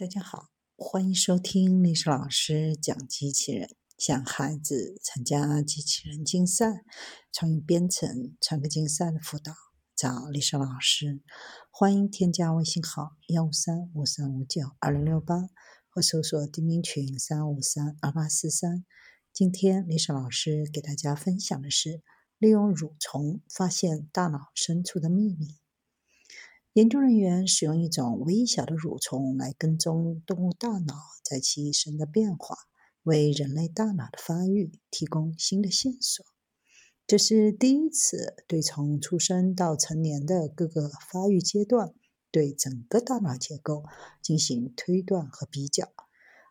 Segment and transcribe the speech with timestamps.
[0.00, 0.48] 大家好，
[0.78, 6.86] 欢迎收听历史老师讲机器人，想孩子参加机器人竞赛、
[7.30, 9.52] 创意编程、创客竞赛的辅导，
[9.94, 11.20] 找历史老师。
[11.70, 15.36] 欢迎添加微信号幺五三五三五九二零六八，
[15.90, 18.86] 或搜索钉钉群三五三二八四三。
[19.34, 22.00] 今天历史老师给大家分享的是
[22.38, 25.59] 利用蠕虫发现大脑深处的秘密。
[26.74, 30.94] 研究人员使用一种微小的蠕虫来跟踪动物大脑
[31.24, 32.56] 在其一生的变化，
[33.02, 36.24] 为人类大脑的发育提供新的线索。
[37.08, 41.92] 这是第一次对从出生到成年的各个发育阶段
[42.30, 43.82] 对整个大脑结构
[44.22, 45.92] 进行推断和比较。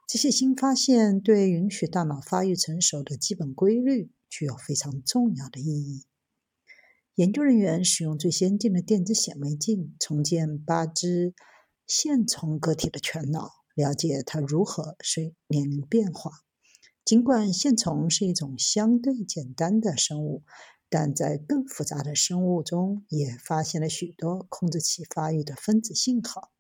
[0.06, 6.09] 这些新发现对允许大脑发育成熟的基本规律具有非常重要的意义。
[7.20, 11.34] 研究人员使用最先进的电子显微镜重建八只
[11.86, 16.32] 线虫个体的全脑，了解它如何随年龄变化。
[17.04, 20.44] 尽管线虫是一种相对简单的生物，
[20.88, 26.54] 但在更复杂的生物中也发现了许多控制其发育的分子信号。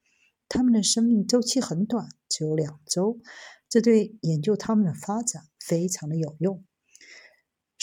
[0.49, 3.21] 它们的生命周期很短，只有两周，
[3.69, 6.65] 这对研究它们的发展非常的有用。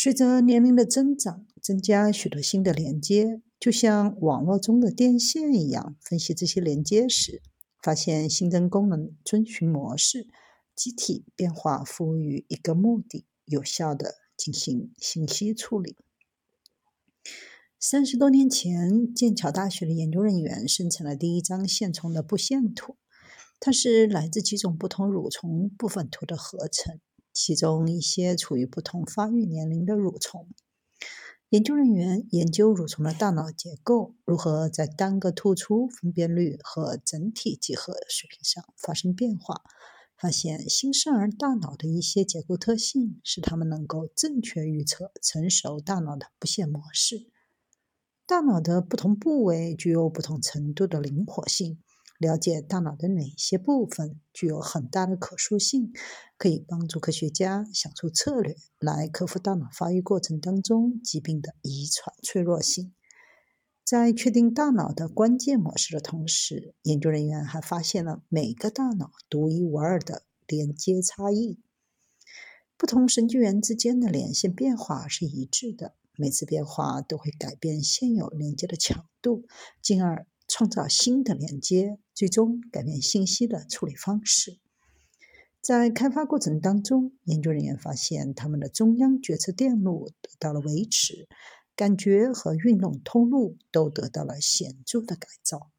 [0.07, 5.97] 随着年龄的增长，增加许多新的连接，就像网络中的电线一样。
[6.01, 7.43] 分析这些连接时，
[7.83, 10.29] 发现新增功能遵循模式，
[10.77, 15.97] 机体变化服务于一个目的，有效的进行信息处理。
[17.81, 22.95] 三十多年前，剑桥大学的研究人员生成了第一张线虫的布线图，
[23.59, 27.01] 它是来自几种不同蠕虫部分图的合成。
[27.39, 30.49] 其中一些处于不同发育年龄的蠕虫，
[31.51, 39.61] 研究人员研究蠕虫的大脑结构如何在单个突出分辨率和整体几何水平上发生变化，
[40.17, 47.31] 发现新生儿大脑的一些结构特性使他们能够正确预测成熟大脑的布线模式。
[48.25, 51.83] 大脑的不同部位具有不同程度的灵活性。
[52.19, 55.93] 了解大脑的哪些部分具有很大的可塑性，
[56.39, 62.95] 可以帮助科学家想出策略来克服大脑发育过程当中疾病的遗传脆弱性。
[63.85, 71.61] 在确定大脑的关键模式的同时，研究人员还发现了每个大脑独一无二的连接差异。
[72.77, 79.47] 不同神经元之间的连线变化是一致的，每次变化都会改变现有连接的强度，
[79.81, 80.27] 进而。
[80.59, 84.59] 创造新的连接，最终改变信息的处理方式。
[85.61, 91.29] 在开发过程当中，研究人员发现他们的中央决策电路得到了维持，
[91.75, 95.71] 感觉和运动通路都得到了显著的改造。